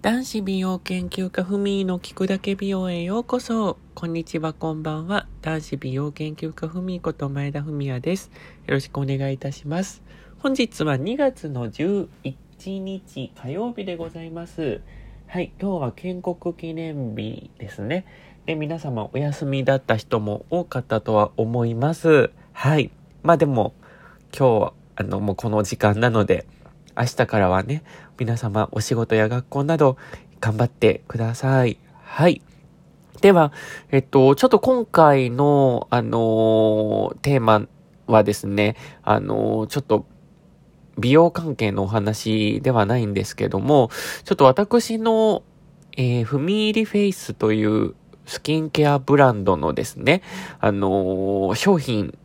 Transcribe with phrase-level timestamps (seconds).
[0.00, 3.78] 男子美容研究家ふみーの聞くだけ美容へようこそ。
[3.96, 5.26] こんにちは、こんばんは。
[5.42, 8.30] 男子美容研究家ふみーこと前田文也です。
[8.68, 10.04] よろしくお願いいたします。
[10.38, 12.08] 本日は2月の11
[12.78, 14.82] 日火曜日でございます。
[15.26, 18.06] はい、今日は建国記念日ですね。
[18.46, 22.30] で、皆様お休みだった人も多かったとは思います。
[22.52, 22.92] はい。
[23.24, 23.74] まあでも、
[24.32, 26.46] 今日は、あの、もうこの時間なので、
[26.98, 27.84] 明日からはね、
[28.18, 29.96] 皆様お仕事や学校など
[30.40, 31.78] 頑張ってください。
[32.02, 32.42] はい。
[33.20, 33.52] では、
[33.90, 37.66] えっと、ちょっと今回の、あのー、テーマ
[38.06, 40.06] はですね、あのー、ちょっと、
[40.98, 43.90] 美容関係のお話ではないんですけども、
[44.24, 45.44] ちょっと私の、
[45.96, 47.94] えー、ふみ入りフェイスという
[48.26, 50.22] スキンケアブランドのですね、
[50.58, 52.18] あのー、商品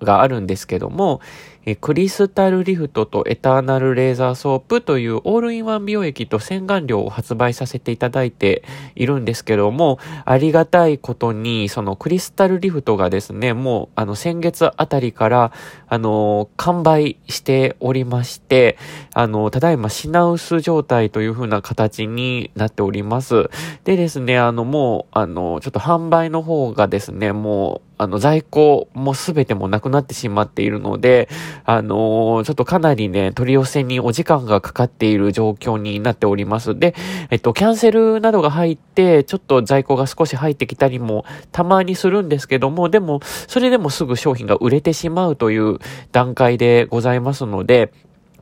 [0.00, 1.20] があるんですけども、
[1.66, 8.62] えクリスタルリフトとエターナルレーザーソープというオールインワン美容液と洗顔料を発売させていただいて
[8.94, 15.52] いるんですけども、ありがたいことに、そのクリスタルリフトがですね、もうあの先月あたりから、
[15.86, 18.78] あの、完売しておりまして、
[19.12, 23.50] あの、ただいま品薄状態という風な形になっております。
[23.84, 31.28] でですね、あの、もう、あの、ちょっと販売の方がですね、もう、あの、在庫もすべてもなくなってしまっているので、
[31.66, 36.78] あのー、ちょっとかなりね、取り寄せにお時間がかかっている状況になっております。
[36.78, 36.94] で、
[37.28, 45.76] えっと、キャンセルなどが入って、ちょっと在庫が少し入ってきたりもたまにするんですけども、でも、それでもすぐ商品が売れてしまうという
[46.10, 47.92] 段階でございますので、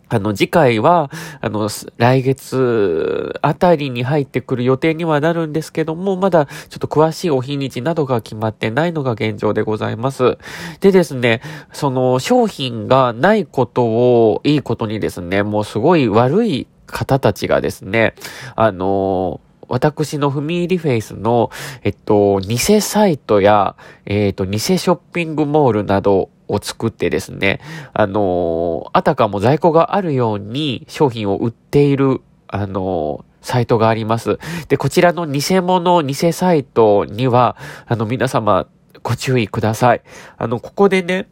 [0.09, 10.39] あの、次回は、あの、来月あたりに入ってくる予定にはなるんですけども、まだちょっと詳しいお日にちなどが決まってないのが現状でございます。
[10.81, 11.43] でですね、
[11.73, 18.15] その商品がないことをいいことにですね、もうすごい悪い方たちがですね、
[18.57, 21.51] あの私の踏み入りフェイスの、
[21.83, 27.61] えっと、偽サイトや、えっと、偽ショッピングモールなどを作ってですね、
[27.93, 34.39] あの、あたかも在庫があるように商品を売っている、あの、サイトがあります。
[34.69, 38.67] で、こちらの偽物、偽サイトには、あの、皆様、
[39.03, 40.03] ご注意ください。
[40.37, 41.29] あの、ここでね、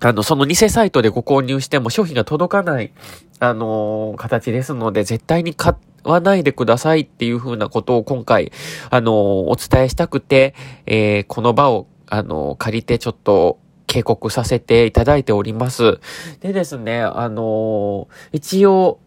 [0.00, 2.92] あの、その偽サイトでご購入しても商品が届かない、
[3.38, 5.74] あのー、形ですので、絶対に買
[6.04, 8.52] わないでくださいっていう風なことを今回、
[8.90, 10.54] あのー、お伝えしたくて、
[10.86, 13.58] えー、この場を、あの借りてちょっと、
[13.90, 15.98] 警告させていただいております。
[16.38, 19.00] でですね、あの一応、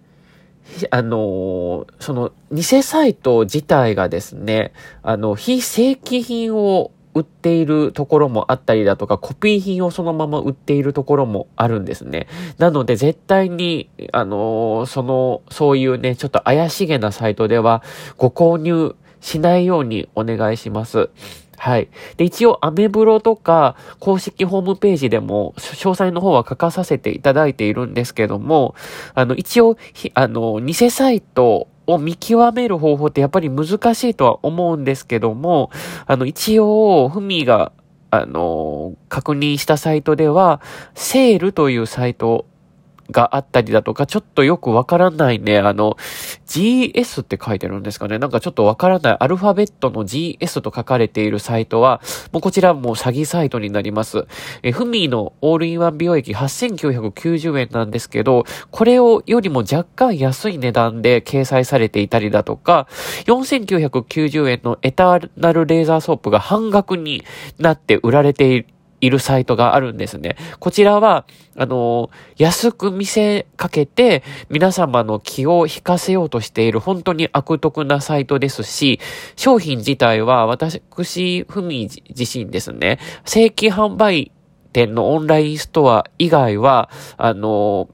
[0.92, 12.28] あのその、偽サイト自体がですね、あの、非正規品を売っているところもあったりだとか、コピー品をそのまま売っているところもあるんですね。
[12.58, 17.84] なので絶対に、あのその、そういうね、ちょっと怪しげなサイトでは
[18.18, 21.10] ご購入しないようにお願いします。
[21.58, 21.88] はい。
[22.18, 28.76] で、一応、アメブロとか、公式ホームページでも、詳細の方は書かさせていただいているんですけども、
[29.14, 29.78] あの、一応、
[30.14, 35.72] あの、偽サイトを見極める方法ってやっぱり難しいとは思うんですけども、
[36.06, 37.72] あの、一応、ふみが、
[38.12, 40.60] あの、確認したサイトでは、
[40.96, 42.46] セールというサイト
[43.14, 45.96] があったりだとか、ちょっとよくわからないね、あの、
[46.46, 48.20] GS って書いてるんですかね。
[48.20, 52.02] なんかちょっとわからない、アルファベットの GS と書かれているサイトは、
[52.34, 54.26] もうこちらもう詐欺サイトになります。
[54.64, 62.88] え、フミーのオールインワン美容液8990円なんですけど、これをよりも若干安い値段で掲載されていたりだとか、
[63.26, 67.24] 4990円のエターナルレーザーソープが半額に
[67.60, 68.68] なって売られている
[69.04, 70.38] いるサイトがあるんですね。
[70.60, 71.26] こちらは、
[71.58, 79.02] あの、安く見せかけて、皆様の気を引かせようとしている本当に悪徳なサイトですし、
[79.36, 80.82] 商品自体は私、
[81.50, 84.32] ふみ自身ですね、正規販売
[84.72, 87.90] 店のオンラインストア以外は、あの、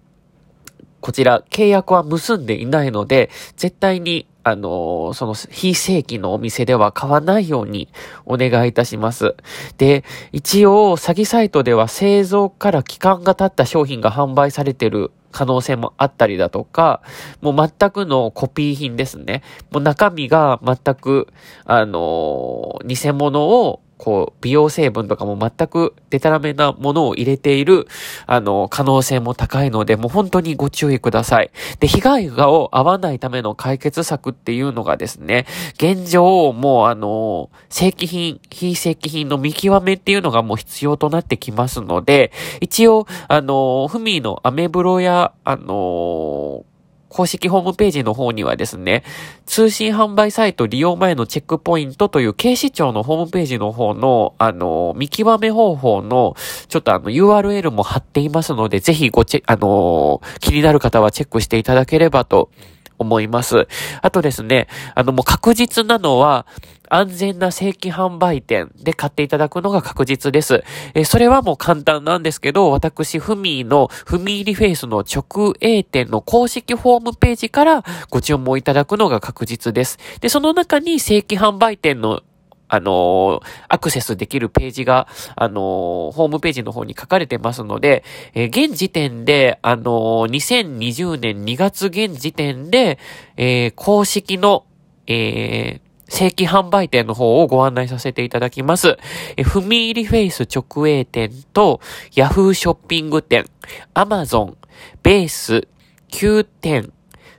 [1.01, 7.89] こちら契約は結んでいないので、絶対にあの、その非正規のお店では買わないように
[8.25, 9.35] お願いいたします。
[9.77, 17.01] で、一応詐欺サイトでは製造から期間が経った商品が販売されてる可能性もあったりだとか、
[17.41, 19.43] もう全くのコピー品ですね。
[19.71, 21.27] もう中身が全く、
[21.65, 27.85] あの、偽物をこう、美容成分とかも全くデタラメなものを入れている、
[28.25, 31.51] あの、可能性も高いので、もう本当にご注意ください。
[31.81, 42.31] で、被害がを合わないための解決策っていうのがですね、現状、もうあの、正規品、非正規品の見極めっていうのがもう必要となってきますので、
[42.61, 46.63] 一応、あの、ふみのアメブロや、あの、
[47.09, 49.03] 公式ホームページの方にはですね、
[49.45, 56.35] 通信販売サイト利用前のチェックポイントという警視庁のホームページの方の、あの、見極め方法の、
[56.67, 62.49] ちょっとあの URL も貼っていますので、ぜひごチェ、あの、気になる方はチェックしていただければと
[62.99, 63.67] 思います。
[64.01, 66.45] あとですね、あのもう確実なのは、
[66.89, 70.63] 安全な正規販売店で買っていただくのが確実です。
[70.95, 79.97] えそれはもう簡単なんですけど、私、フミーの、フミーリフェイスの直営店の公式ホームページからご注文いただくのが確実です。
[80.19, 82.21] で、その中に正規販売店の
[82.69, 92.99] あのー、アクセスできるページが、あのー、ホームページの方に書かれてますので、えー、現時点で、あの2020年2月現時点で、
[93.37, 94.65] え公式の、
[95.07, 98.97] え正規販売店の方をご案内させていただきます。
[99.37, 101.79] え、踏み入りフェイス直営店と、
[102.15, 103.45] ヤフーショッピング店、
[103.93, 104.57] アマゾン、
[105.03, 105.67] ベース、
[106.09, 106.91] Q 店、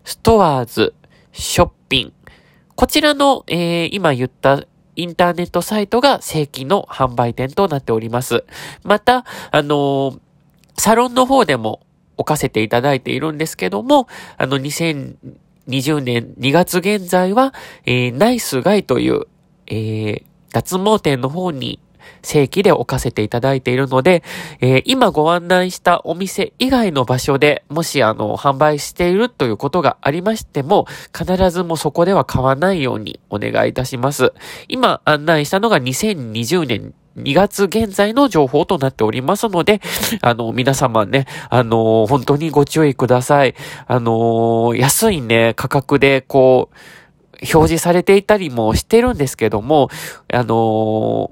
[0.05, 0.95] ストアーズ、
[1.33, 2.13] ショッピン。
[2.77, 4.65] こちらの、えー、今言った
[4.97, 8.45] インターネットサイトが正規の販売店となっております。
[8.83, 10.21] また、あのー、
[10.77, 11.81] サロンの方でも
[12.17, 17.55] 置かせていただいているんですけども、あの、2020年2月現在は、
[17.87, 19.27] えー、ナイスガイという、
[19.67, 21.79] えー、脱毛店の方に
[22.23, 24.23] 正規で置かせていただいているので、
[24.61, 30.87] えー、今ご案内したお店以外の場所でもしあの、販売しているということがありましても、
[31.17, 34.33] 必ずもそこでは買わないようにお願いいたします。
[34.69, 39.81] 今案内したのが2020年2月現在の情報となっておりますので、
[40.23, 43.55] あの、皆様ね、あの、本当にご注意ください。
[43.87, 46.77] あの、安いね、価格で、こう、
[47.41, 49.89] 表示されていたりもしてるんですけども、
[50.33, 51.31] あの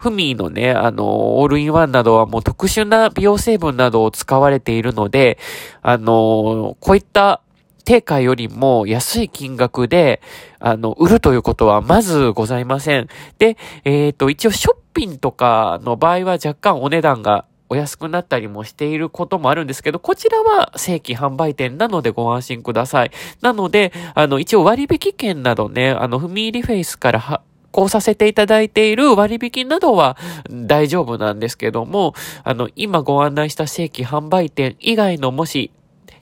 [0.00, 5.38] フミーのね、あの、オールインワンなどはもう特殊な美容成分などを使われているので、
[5.82, 7.42] あの、こういった
[7.84, 10.22] 定価よりも安い金額で、
[10.58, 13.08] あの、売るということはまずございません。
[13.38, 23.10] で、えっ、ー、と、一応ショッピンとかの場合は若干お値段がお安くなったりもしていることもあるんですけど、こちらは正規販売店なのでご安心ください。
[23.42, 30.16] なので、あの、一応割引券などね、あの、踏み入りフェイスからは、行させていただいている割引などは
[30.50, 32.14] 大丈夫なんですけども、
[32.44, 35.70] あの、今ご案内した正規販売店以外のもし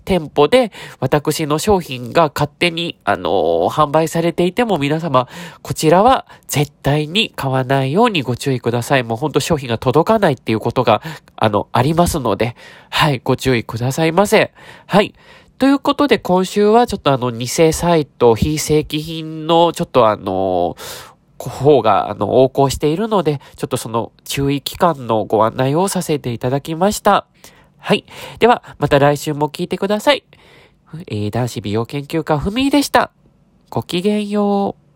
[0.08, 5.28] 店舗で私の商品が勝手に、あのー、販売されていても皆様、
[5.60, 9.02] こちらは絶対に買わないようにご注意ください。
[9.02, 11.02] もうほんと商品が届かないっていうことが、
[11.36, 12.56] あの、ありますので、
[12.88, 14.54] はい、ご注意くださいませ。
[14.86, 15.14] はい。
[15.58, 20.76] ということで今週はちょっとあの偽サイト、非正規品のちょっとあの
[21.38, 27.26] 方が、あの、横行しているので、ちょっとその注意期間のご案内をさせていただきました。
[27.78, 28.04] はい。
[28.38, 30.24] では、また来週も聞いてください。
[31.06, 33.12] えー、男子美容研究家ふみでした。
[33.70, 34.87] ごきげんよう。